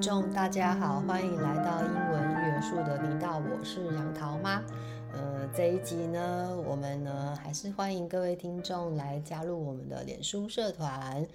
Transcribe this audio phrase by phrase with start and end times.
[0.00, 4.64] 众大家好，欢迎来到英文元素的频道，我是杨桃妈。
[5.12, 11.26] 呃，这一集呢，我们呢还是欢迎各位听众来加入我们的脸书社团。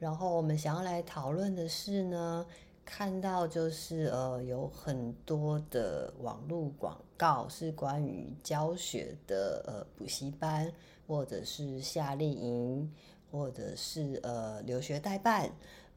[0.00, 2.44] 然后我们想要来讨论的是呢，
[2.84, 10.68] 看到就是呃有很多的网络广告是关于教学的呃补习班，
[11.06, 12.92] 或者是夏令营，
[13.30, 15.48] 或者是呃留学代办。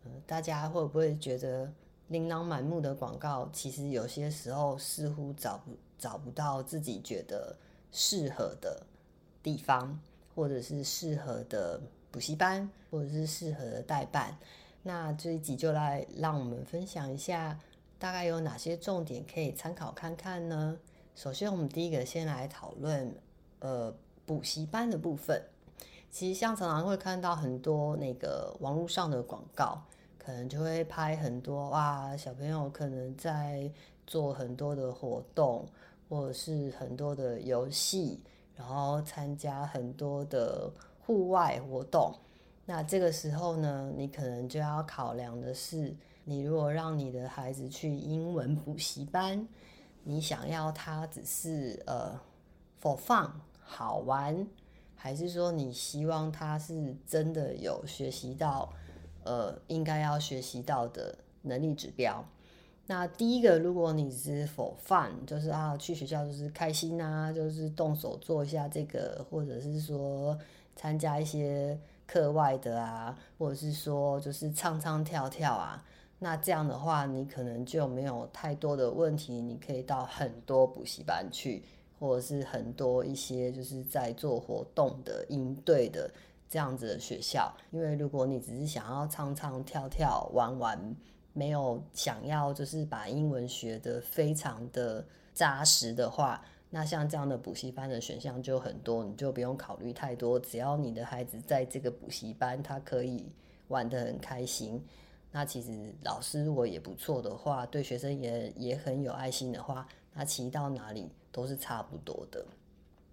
[0.03, 1.71] 呃，大家会不会觉得
[2.11, 7.55] 琳琅满目的广告，其实有些时候似乎找不找不到自己觉得
[7.89, 8.85] 适合的
[9.41, 9.97] 地方，
[10.35, 11.79] 或者是适合的
[12.11, 14.37] 补习班，或者是适合的代办？
[14.83, 17.57] 那这一集就来让我们分享一下，
[17.97, 20.77] 大概有哪些重点可以参考看看呢？
[21.15, 23.15] 首先，我们第一个先来讨论
[23.59, 25.41] 呃补习班的部分。
[26.09, 29.81] 其实像常常会看到很多那个网络上的广告。
[30.23, 33.67] 可能就会拍很多哇，小朋友可能在
[34.05, 35.65] 做很多的活动，
[36.07, 38.21] 或者是很多的游戏，
[38.55, 40.71] 然后参加很多的
[41.03, 42.13] 户外活动。
[42.67, 45.91] 那这个时候呢，你可能就要考量的是，
[46.23, 49.47] 你如果让你的孩子去英文补习班，
[50.03, 52.13] 你想要他只是呃
[52.79, 53.27] for fun
[53.59, 54.47] 好玩，
[54.95, 58.71] 还是说你希望他是真的有学习到？
[59.23, 62.25] 呃，应该要学习到的能力指标。
[62.87, 70.37] 那第一个，如果你是 for fun，就是啊，去学校就是开心啊，就是动手做一下这个，或者是说
[70.75, 75.85] 参加一些课外的啊，或者是说就是唱唱跳跳啊。
[76.19, 81.63] 那这样的话，你可能就没有太多的问题，你可以到很多补习班去，
[81.97, 86.11] 或者是很多一些就是在做活动的营队的。
[86.51, 90.95] 这样子的学校，因为如果你只是想要唱唱跳跳玩玩，
[91.31, 100.37] 没有想要就是把英文学得非常的扎实的话，那像这样的补习班的选项就很多，你就不用考虑太多。
[100.37, 103.31] 只要你的孩子在这个补习班，他可以
[103.69, 104.83] 玩得很开心，
[105.31, 112.45] 那其实老师如果也不错的话，对学生也也很有爱心的话，那其实到哪里都是差不多的。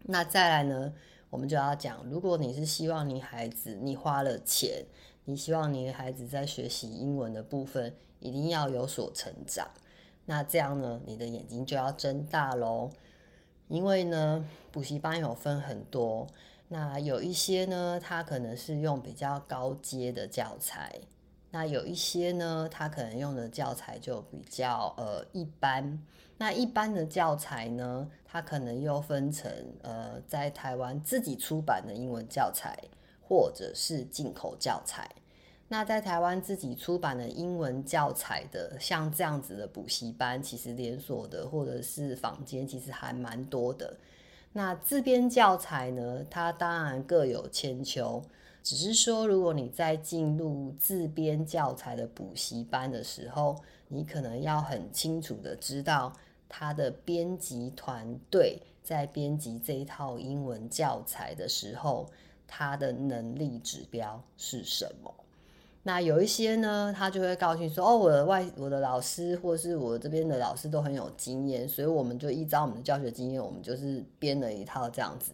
[0.03, 0.93] 那再来呢？
[1.31, 4.85] 我们就要讲，如果你是希望你孩子，你花了钱，
[5.25, 9.69] 你希望你的孩子在学习英文的部分一定要有所成长，
[10.25, 12.91] 那这样呢，你的眼睛就要睁大喽。
[13.69, 16.27] 因为呢，补习班有分很多，
[16.69, 21.01] 那有一些呢，它可能是用比较高阶的教材，
[21.51, 25.99] 那有一些呢，它可能用的教材就比较呃一般。
[26.37, 29.51] 那一般的教材呢，它可能又分成
[29.83, 32.79] 呃，在台湾自己出版的英文教材，
[33.21, 35.11] 或者是进口教材。
[35.71, 43.97] 那在台湾自己出版的英文教材的，像这样子的补习班，其实连锁的或者是坊间，其实还蛮多的。
[44.53, 48.23] 那自编教材呢，它当然各有千秋，
[48.69, 53.57] 只是说如果你在进入自编教材的补习班的时候，
[53.89, 56.13] 你可能要很清楚的知道。
[56.51, 62.07] 他的编辑团队在编辑这一套英文教材的时候，
[62.47, 65.15] 他的能力指标是什么？
[65.83, 75.33] 那有一些呢，他就会告诉你说：“哦，我的外我的老师或是我这边的老师都很有经验，所以我们就依照我们的教学经验，我们就是编了一套这样子。”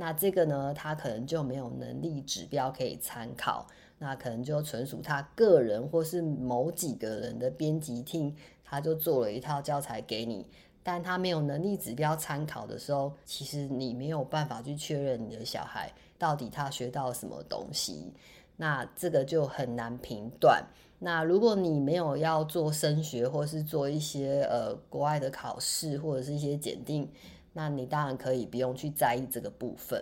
[0.00, 3.66] 那这个呢，他可能就没有能力指标可以参考，
[3.98, 8.32] 那可能就纯属他个人或是某几个人的编辑 team。
[8.70, 10.46] 他就做了一套教材给你，
[10.82, 18.12] 但他没有能力指标参考的时候，其实你没有办法去确认你的小孩到底他学到什么东西，
[18.58, 20.62] 那这个就很难评断。
[20.98, 27.10] 那如果你没有要做升学，或是做一些呃国外的考试，或者是一些检定，
[27.58, 30.00] 那你当然可以不用去在意这个部分。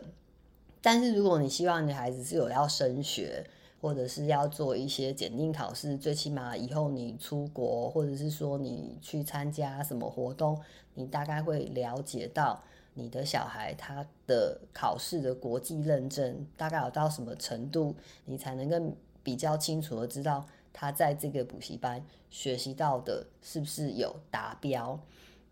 [0.82, 3.42] 但是如果你希望你孩子是有要升学，
[3.80, 10.60] 或者是要做一些检定考试，最起码以后你出国，或者是说你去参加什么活动，
[10.92, 12.62] 你大概会了解到
[12.92, 17.94] 你的小孩他的考试的国际认证大概有到什么程度，
[18.26, 20.44] 你才能够比较清楚的知道
[20.74, 25.00] 他在这个补习班学习到的是不是有达标。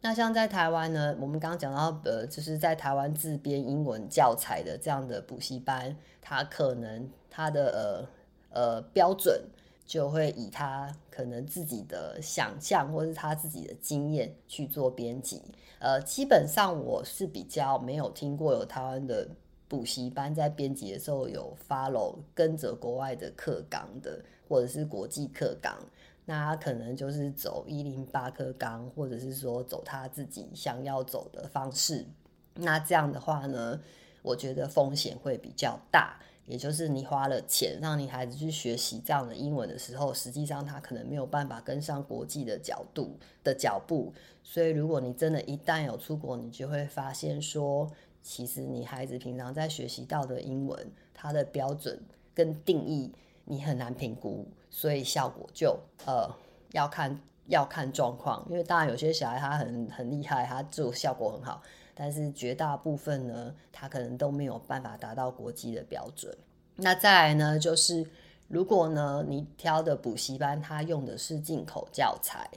[0.05, 8.25] 那像在台湾呢，我们刚刚讲到，呃，就是在台湾自编英文教材的这样的补习班，他可能他的呃。
[8.57, 9.43] 呃，标准
[9.85, 15.43] 就会以他可能自己的想象或是他自己的经验去做编辑。
[15.81, 19.27] 呃，基本上我是比较没有听过有台湾的
[19.67, 25.77] 补习班在编辑的时候有 follow 跟着国外的课纲的，或者是国际课纲。
[26.27, 32.07] 那他可能就是走一零八课纲，或者是说走他自己想要走的方式。
[32.55, 33.81] 那这样的话呢，
[34.23, 36.19] 我觉得风险会比较大。
[36.47, 44.13] 也就是你花了钱让你孩子去学习这样的英文的时候，实际上他可能没有办法跟上国际的角度的脚步。
[44.43, 47.91] 所以，如果你真的一旦有出国，你就会发现说，
[48.23, 51.99] 其实你孩子平常在学习到的英文，它的标准
[52.35, 53.11] 跟定义
[53.45, 56.29] 你很难评估，所以效果就呃
[56.73, 58.47] 要看要看状况。
[58.51, 61.63] 因为当然有些小孩他很很厉害，他就效果很好。
[61.95, 66.37] 但是绝大部分呢，他可能都没有办法达到国际的标准。
[66.77, 68.05] 那再来呢，就是
[68.49, 72.51] 如果呢你挑的补习班，他用的是进口教材，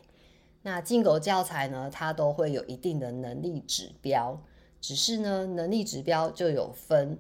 [0.64, 4.42] 那进口教材呢，它都会有一定的能力指标。
[4.82, 7.18] 只是呢，能力指标就有分，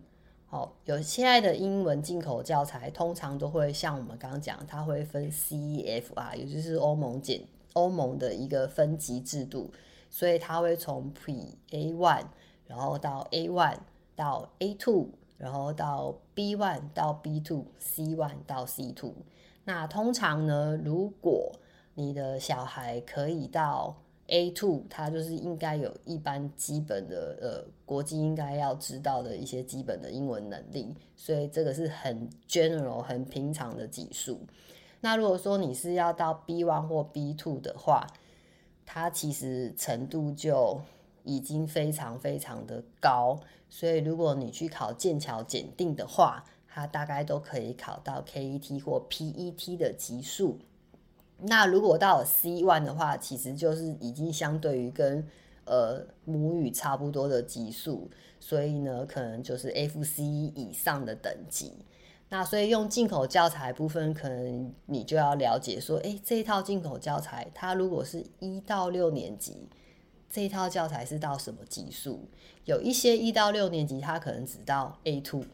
[0.49, 7.41] 好，有现在的英文进口教材，通常都会像我们刚刚讲，它会分 CEFR，也就是欧盟检
[7.73, 9.71] 欧盟的一个分级制度。
[10.09, 12.23] 所以它会从 Pre A one，
[12.65, 13.75] 然后到 A one
[14.15, 19.13] 到 A two，然后到 B one 到 B two，C one 到 C two。
[19.65, 21.51] 那通常呢，如果
[21.95, 23.97] 你的小孩可以到
[24.27, 30.93] A two，它就是应该有一般基本的呃国际应该要知道的一些基本的英文能力。
[31.15, 34.39] 所以这个是很 general 很平常的级数。
[35.01, 38.05] 那如果说你是要到 B one 或 B two 的话，
[38.85, 40.81] 它其实程度就
[41.23, 43.39] 已经非常非常的高，
[43.69, 50.59] 所以如果你去考剑桥检定的话，它大概都可以考到 KET 或 PET 的级数。
[51.39, 55.25] 那如果到 C one 的话，其实就是已经相对于跟
[55.65, 61.73] 呃母语差不多的级数，所以呢，可能就是 FC 以上的等级。
[62.29, 69.69] 那所以用进口教材部分，可能你就要了解说，诶，这一套进口教材，它如果是一到六年级，
[70.29, 72.27] 这一套教材是到什么级数？
[72.65, 75.45] 有一些一到六年级，它可能只到 A two，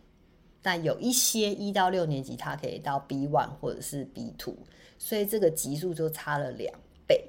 [0.64, 4.56] 但有一些一到六年级，它可以到 B one 或者是 B two，
[4.98, 6.74] 所以这个级数就差了两
[7.06, 7.28] 倍。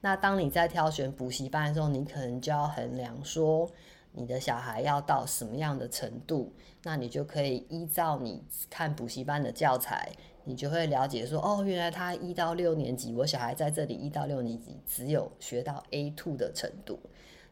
[0.00, 3.68] 那当你在挑选补习班的时候，你可能就要衡量说，
[4.12, 6.52] 你的小孩要到什么样的程度，
[6.84, 10.12] 那你就可以依照你看补习班的教材，
[10.44, 17.00] 你就会了解说，哦，原来他一到六年级，我小孩在这里一到六年级只有学到 A two 的程度，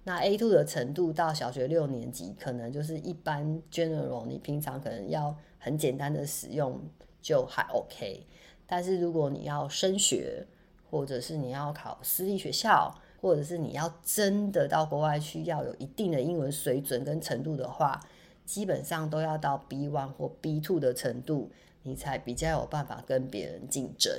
[0.04, 6.78] 那 A two 的程度到小学六年级，可能就是一般 general，你平常可能要很简单的使用
[7.22, 8.26] 就还 OK，
[8.66, 10.46] 但是如果你要升学，
[10.90, 17.98] 或者是你要考私立学校，或者是你要真的到国外去，要有一定的英文水准跟程度的话，
[18.44, 21.50] 基本上都要到 B one 或 B two 的程度，
[21.82, 24.12] 你才比较有办法跟别人竞争。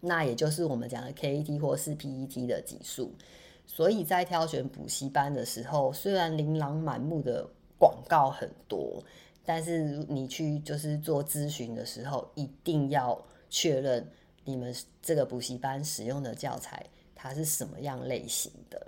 [0.00, 3.14] 那也就是我们讲的 KET 或是 PET 的级数。
[3.66, 9.02] 所以在挑选补习班的时候，虽然琳琅满目的广告很多，
[9.44, 13.20] 但是你去就是做咨询的时候，一定要
[13.50, 14.06] 确认
[14.44, 16.84] 你们这个补习班使用的教材。
[17.16, 18.86] 它是什么样类型的？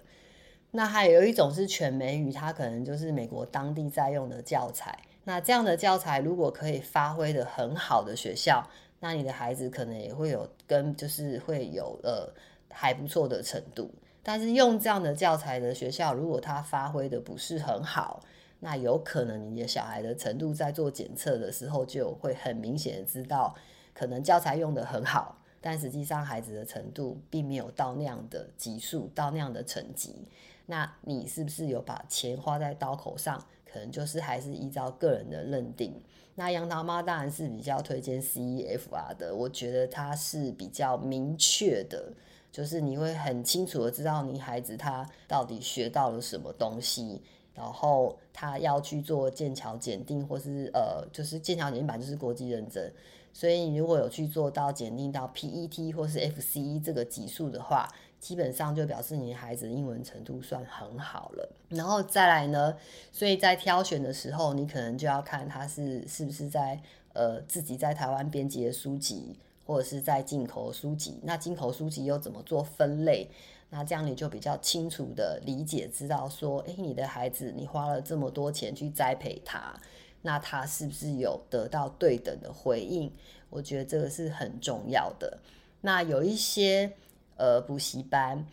[0.71, 4.99] 那还有一种是全美语，它可能就是美国当地在用的教材。
[5.25, 8.63] 那这样的教材如果可以发挥的很好的学校，
[9.01, 12.31] 那你的孩子可能也会有跟就是会有呃
[12.71, 13.91] 还不错的程度。
[14.29, 18.21] 但是用这样的教材的学校，如果它发挥得不是很好，
[18.59, 23.55] 那有可能你的小孩的程度在做检测的时候就会很明显的知道，
[23.95, 25.41] 可能教材用得很好。
[25.61, 30.27] 但实际上，孩子的程度并没有到那样的级数，到那样的层级。
[30.67, 33.41] 那你是不是有把钱花在刀口上？
[33.65, 36.03] 可能就是还是依照个人的认定。
[36.35, 42.13] 那杨桃妈当然是比较推荐 CEFR 的，我觉得它是比较明确的，
[42.57, 47.21] 就是你会很清楚的知道你孩子他到底学到了什么东西，
[47.55, 52.91] 然后他要去做剑桥检定，或是呃，就是剑桥检定版就是国际认证。
[53.35, 57.87] 所以你如果有去做到检定到 PET 或是 FCE 这个级数的话，
[58.19, 61.47] 基本上就表示你孩子的英文程度算很好了。
[61.69, 62.75] 然后再来呢，
[63.13, 66.81] 所以在挑选的时候，你可能就要看他是是不是在
[67.13, 71.21] 呃自己在台湾编辑的书籍，或者是在进口书籍。
[71.23, 73.29] 那进口书籍又怎么做分类？
[73.69, 79.75] 那这样你就比较清楚的理解知道说，诶，你的孩子你花了这么多钱去栽培他。
[80.23, 83.13] 那他是不是有得到对等的回应？
[83.51, 85.39] 我觉得这个是很重要的。
[85.81, 86.91] 那有一些
[87.37, 88.45] 呃补习班，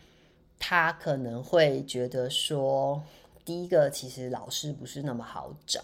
[0.58, 3.02] 他可能会觉得说，
[3.44, 5.80] 第一个其实老师不是那么好找，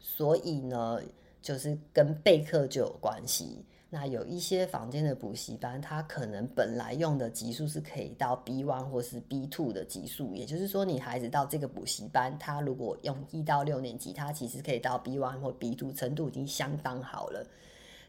[0.00, 1.00] 所以呢，
[1.40, 3.64] 就是跟备课就有关系。
[3.90, 17.46] 那有一些房间的补习班，它可能本来用的级数是可以到 B one 或是 B two 的级数，也就是说，你孩子到这个补习班，他如果用一到六年级，他其实可以到 B one 或 B two 程度已经相当好了。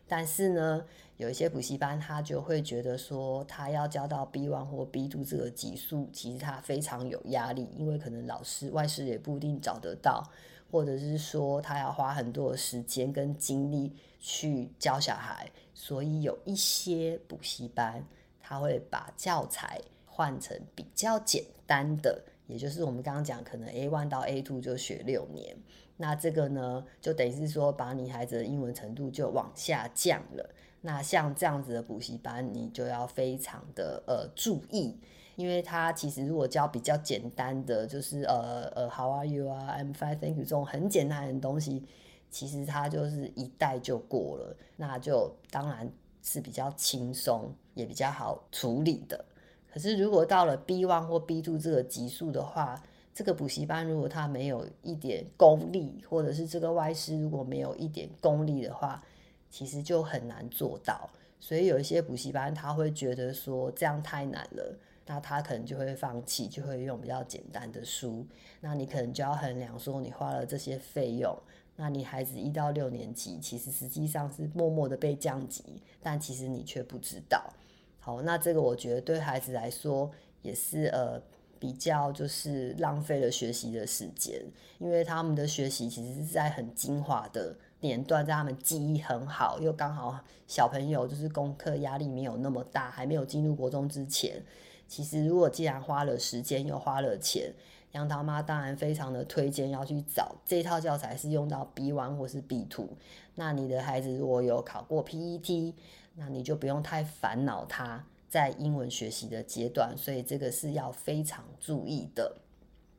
[0.05, 0.83] 但是呢，
[1.15, 10.21] 有一些补习班他就会觉得说，他要教到 B one 或 B two 这个级数，其实他非常有压力，因为可能老师外师也不一定找得到，
[10.69, 15.49] 或者是说他要花很多的时间跟精力去教小孩，
[15.81, 18.03] 所以有一些补习班
[18.41, 25.55] 他会把教材换成比较简单的，也就是我们刚刚讲，可能 A one 到 A two 就学六年。
[25.95, 30.49] 那这个呢，就等于是说，把你孩子的英文程度就往下降了。
[30.81, 34.97] 那像这样子的补习班，你就要非常的呃注意，
[35.37, 41.85] 因为他其实如果教比较简单的，就是呃呃 How are you 啊，I'm fine, thank you 这种很简单的东西，
[42.29, 45.89] 其实他就是一带就过了，那就当然
[46.21, 49.23] 是比较轻松，也比较好处理的。
[49.71, 52.81] 可是如果到了 B one 或 B two 这个级数的话，
[53.13, 59.03] 这个补习班如果他没有一点功力，或者是这个外师如果没有一点功力的话，
[59.49, 61.09] 其实就很难做到。
[61.39, 68.25] 所以有一些补习班他会觉得说这样太难了，那他可能就会放弃，就会用比较简单的书。
[68.59, 71.37] 那你可能就要衡量说，你花了这些费用，
[71.79, 77.51] 那你孩子一到六年级其实实际上是默默的被降级，但其实你却不知道。
[77.99, 81.21] 好，那这个我觉得对孩子来说也是呃。
[81.61, 84.41] 比较就是浪费了学习的时间，
[84.77, 90.17] 因为他们的学习其实是在很精华的年段，在他们记忆很好，又刚好
[90.47, 94.41] 小朋友就是功课压力没有那么大，还没有进入国中之前，
[94.87, 97.53] 其实如果既然花了时间又花了钱，
[97.91, 102.89] 杨桃妈当然非常的推荐要去找这套教材是用到 B one 或是 B two，
[103.35, 105.73] 那你的孩子如果有考过 PET，
[106.15, 108.05] 那你就不用太烦恼他。
[108.29, 112.35] 在英文学习的阶段，所以这个是要非常注意的。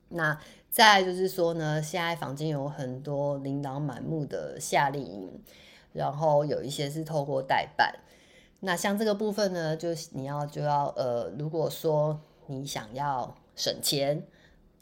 [0.08, 0.36] 那
[0.72, 5.40] 再来就是说呢，现在坊间有很多琳琅满目的夏令营，
[5.92, 7.94] 然后有一些是透过代办。
[8.58, 14.20] 那像这个部分呢，就是你要就要呃，如果说你想要省钱，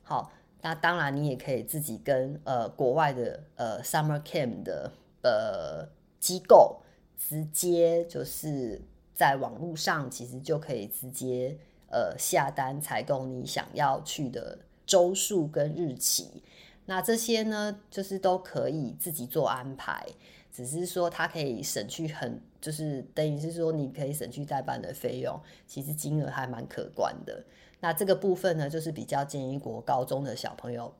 [0.08, 4.90] 好，那当然你也可以自己跟呃国外的呃 Summer Camp 的
[5.22, 5.86] 呃
[6.18, 6.80] 机构
[7.16, 8.80] 直接就是。
[9.18, 11.58] 在网络上其实就可以直接
[11.90, 16.40] 呃下单采购你想要去的周数跟日期，
[16.86, 20.06] 那这些呢就是都可以自己做安排，
[20.52, 25.36] 只是说它可以省去很就是等于是说你可以省去代办的费用，
[25.66, 27.42] 其实金额还蛮可观的。
[27.80, 30.92] 那这个部分呢，就是比较建议国高中的小朋友，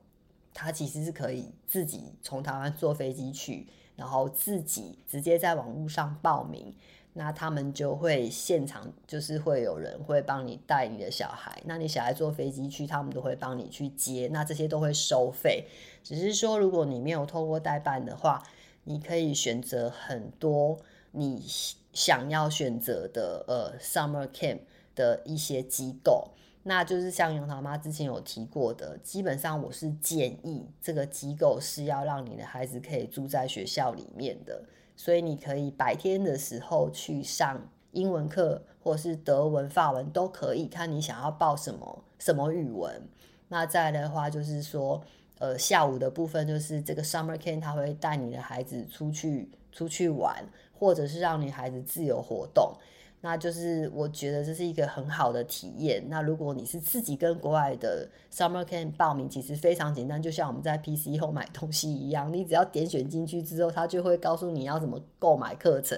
[0.53, 6.73] 他其实是可以自己从台湾坐飞机去，然后自己直接在网络上报名。
[7.13, 11.59] 那他们就会现场，就是会有人会帮你带你的小孩。
[11.65, 14.29] 那你小孩坐飞机去，他们都会帮你去接。
[14.31, 15.65] 那这些都会收费，
[16.03, 18.43] 只是说如果你没有透过代办的话，
[18.83, 20.79] 你可以选择很多
[21.11, 21.43] 你
[21.91, 24.59] 想要选择的呃 summer camp
[24.95, 26.29] 的一些机构。
[26.63, 34.61] 那就是像杨桃妈之前有提过的，基本上我是建议这个机构是要让你的孩子可以住在学校里面的。
[34.95, 37.61] 所以你可以白天的时候去上
[37.91, 43.01] 英文课，或是德文、法文都可以，看你想要报什么什么语文。
[43.47, 45.01] 那再的话就是说，
[45.39, 50.45] 呃，下午的部分就是这个 summer camp，他会带你的孩子出去出去玩，
[50.77, 52.73] 或者是让你孩子自由活动。
[53.21, 56.01] 那就是我觉得这是一个很好的体验。
[56.07, 65.97] 那如果你是自己跟国外的 Summer Camp 报名，其实非常简单，就像我们在 PC 后买东西一样，你只要点选进去之后，他就会告诉你要怎么购买课程，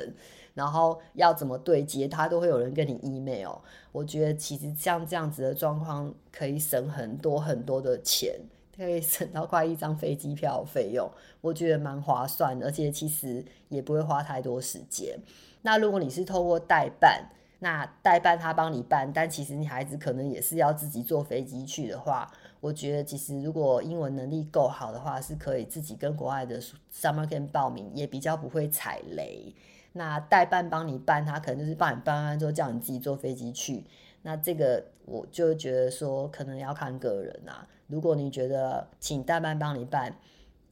[0.55, 3.53] 然后要怎么对接，他都会有人跟你 email。
[3.91, 8.33] 我觉得其实像这样子的状况，可以省很多很多的钱，
[8.75, 11.07] 可以省到快一张飞机票费用，
[11.41, 15.19] 我觉得蛮划算的，而且其实也不会花太多时间。
[15.62, 26.60] 那如果你是透过代办，那代办他帮你办，但其实你孩子可能也是要自己坐飞机去的话，我觉得其实如果英文能力够好的话，是可以自己跟国外的
[26.91, 29.53] summer camp 报名，也比较不会踩雷。
[29.94, 33.86] 那代办帮你办，他可能就是帮你办完之后叫你自己坐飞机去。
[34.24, 37.68] 那这个我就觉得说，可能要看个人啊。
[37.88, 40.15] 如果你觉得请代办帮你办，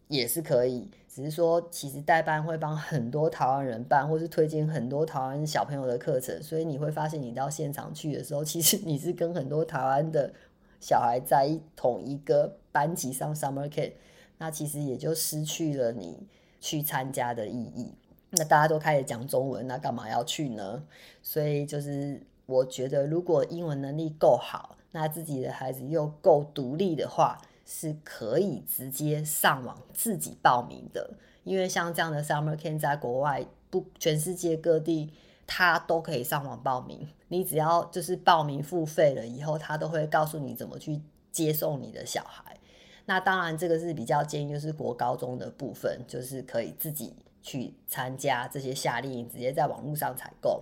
[0.10, 0.90] 也是可以。
[1.08, 10.32] 只是说，其实代班会帮很多台湾人办，或是推荐很多台湾小朋友的课程，所以你会发现，你到现场去的时候，其实你是跟很多台湾的
[10.80, 13.94] 小孩在同一个班级上 summer camp，
[14.38, 16.28] 那其实也就失去了你
[16.62, 17.94] 去参加的意义。
[18.30, 20.84] 那大家都开始讲中文，那干嘛要去呢？
[21.22, 31.14] 所以就是我觉得，如果英文能力够好，那自己的孩子又够独立的话，是可以直接上网自己报名的。
[31.44, 35.14] 因为像这样的 summer camp 在国外不全世界各地，
[35.46, 37.08] 他都可以上网报名。
[37.28, 41.00] 你只要就是报名付费了以后，他都会告诉你怎么去
[41.32, 42.58] 接送你的小孩。
[43.06, 47.16] 那当然，这个是比较建议，就是国高中的部分，就是可以自己。
[47.42, 50.62] 去参加这些夏令营，直接在网络上采购，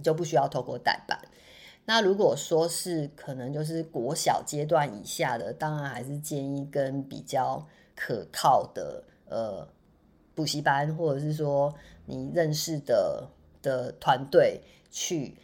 [0.00, 1.18] 就不需要透过代办。
[1.86, 9.68] 那如果说是可能就是国小阶段以下的，当然还是建议跟比较可靠的呃
[10.34, 11.74] 补习班，或者是说
[12.06, 13.28] 你认识的
[13.62, 14.60] 的团队
[14.90, 15.36] 去。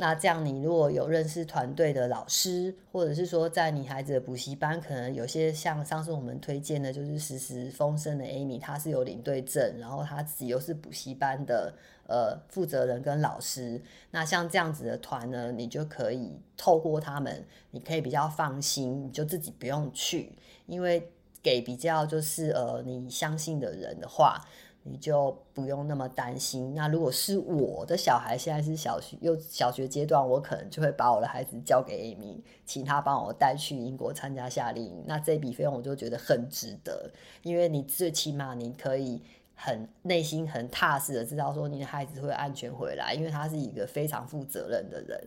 [0.00, 11.74] 那这样，你如果有认识团队的老师，或者是说在你孩子的补习班，可能有些像上次我们推荐的，就是时时丰盛的 Amy，她是有领队证，然后她自己又是补习班的
[12.06, 13.82] 呃负责人跟老师。
[14.12, 20.32] 那像这样子的团呢，你就可以透过他们，你可以比较放心，你就自己不用去，
[20.66, 21.10] 因为
[21.42, 24.44] 给比较就是呃你相信的人的话。
[24.90, 26.74] 你就不用那么担心。
[26.74, 35.04] 那如果是我的小孩现在是小学又小学阶段，我可能就会把我的孩子交给 Amy，请他帮我带去英国参加夏令营。
[35.06, 37.10] 那这笔费用我就觉得很值得，
[37.42, 39.22] 因为你最起码你可以
[39.54, 45.20] 很内心很踏实的知道说你的孩子会安全回来，因为他是一个非常负责任的人。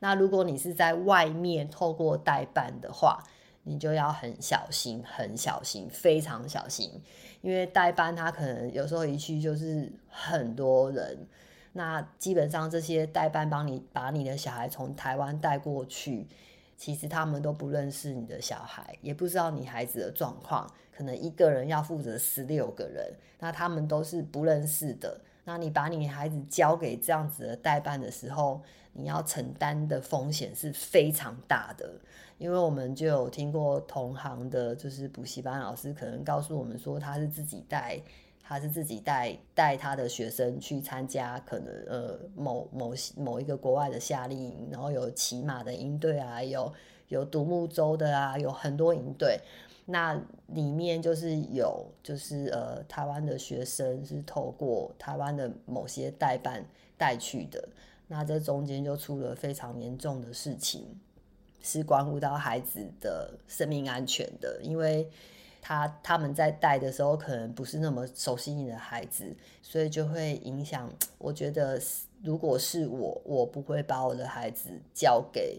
[0.00, 3.22] 那如果你是在外面透过代办的话，
[3.64, 6.90] 你就要很小心，很小心，非常小心。
[7.40, 11.26] 因为代班他可能有时候一去就是很多人，
[11.72, 16.26] 那基本上这些代班帮你把你的小孩从台湾带过去，
[16.76, 25.20] 其实他们都不认识你的小孩，也不知道你孩子的状况，可能一个人要负责十六个人，那他们都是不认识的。
[25.44, 31.88] 那你把你孩子交给这样子的代办的时候，你要承担的风险是非常大的。
[32.38, 38.00] 因为我们就有听过同行的，就是补习班老师可能告诉我们说，他是自己带，
[38.42, 46.72] 他是自己带带他的学生去参加可能呃某某某一个国外的夏令营，然后有骑马的营队啊，有
[47.08, 49.38] 有独木舟的啊，有很多营队。
[49.86, 56.64] 那里面就是有就是呃台湾的学生是透过台湾的某些代办
[56.96, 57.68] 带去的，
[58.08, 60.98] 那这中间就出了非常严重的事情。
[61.66, 65.08] 是关乎到孩子的生命安全的，因为
[65.62, 70.92] 他他们在带的时候可能不是那么熟悉你的孩子，所以就会影响。
[71.16, 71.80] 我觉得
[72.22, 75.58] 如果是我，我不会把我的孩子交给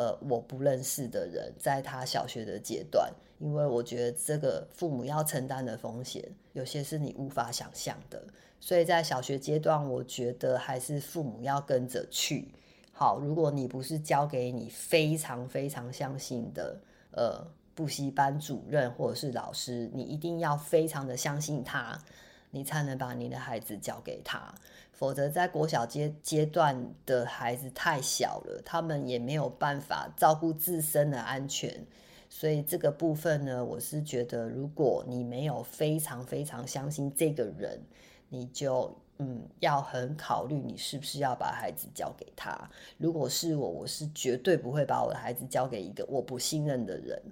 [0.00, 8.24] 呃我不认识的人，在他小学的阶段，因为我觉得这个父母要承担的风险有些是你无法想象的，
[8.58, 12.48] 所以在小学阶段，我觉得还是父母要跟着去。
[12.92, 16.80] 好，如果你不是交给你非常非常相信的
[17.12, 21.98] 呃补习班主任或者是老师，你一定要非常的相信他，
[22.50, 24.54] 你才能把你的孩子交给他。
[24.92, 31.86] 否则，在国小阶阶段的孩子太小了，他们也没有办法照顾自身的安全。
[32.28, 37.80] 所以这个部分呢，我是觉得，如果你没有非常非常相信这个人，
[38.28, 38.96] 你就。
[39.22, 42.58] 嗯，要很考虑你是不是要把孩子交给他。
[42.96, 47.22] 如果是我，我是绝对不会把我的孩子交给一个我不信任的人。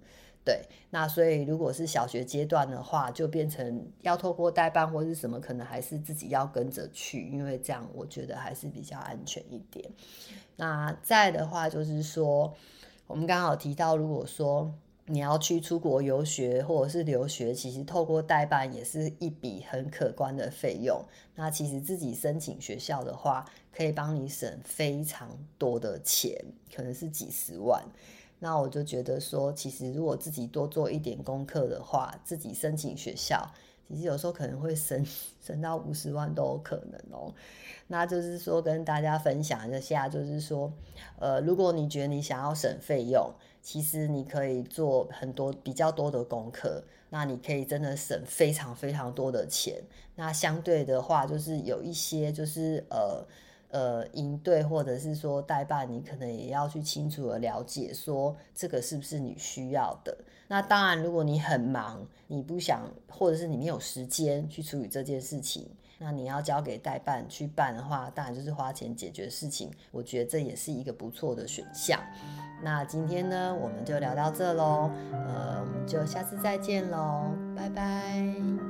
[0.48, 9.84] 对，那所以如果是小学阶段的话，就变成要透过代办或是什么，可能还是自己要跟着去，因为这样我觉得还是比较安全一点。
[10.56, 12.54] 那再的话就是说，
[13.06, 14.72] 我们刚好提到，如果说。
[15.10, 21.02] 你要去出国游学或者是留学，其实透过代办也是一笔很可观的费用。
[21.34, 23.42] 那其实自己申请学校的话，
[23.74, 26.38] 可以帮你省非常多的钱，
[26.76, 27.82] 可能是几十万。
[28.38, 33.50] 那我就觉得说，其实如果自己多做一点功课的话，自己申请学校，
[33.88, 35.04] 其实有时候可能会省
[35.40, 37.34] 省到五十万都有可能哦。
[37.88, 40.72] 那就是说跟大家分享一下，就是说，
[41.18, 43.32] 呃，如果你觉得你想要省费用。
[43.60, 49.82] 其实你可以做很多比较多的功课，那你可以真的省非常非常多的钱。
[50.14, 53.26] 那相对的话，就是有一些就是呃
[53.70, 60.16] 呃应对或者是说代办，你可能也要去清楚的了解说这个是不是你需要的。
[60.48, 69.70] 那当然，如果你很忙，你不想或者是你没有时间去处理这件事情，那你要交给代办去办的话，当然就是花钱解决事情。
[69.90, 72.00] 我觉得这也是一个不错的选项。
[72.62, 78.67] 那今天呢，我们就聊到这喽，呃，我们就下次再见喽，拜拜。